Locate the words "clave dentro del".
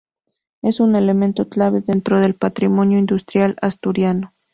1.47-2.33